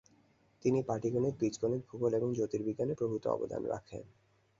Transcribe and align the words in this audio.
তিনি 0.65 0.79
পাটিগণিত, 0.83 1.35
বীজগণিত, 1.39 1.81
ভূগোল 1.89 2.11
এবং 2.13 2.29
জ্যোতির্বিজ্ঞানে 2.33 2.93
প্রভূত 2.93 3.23
অবদান 3.27 3.61
রাখেন। 3.65 4.03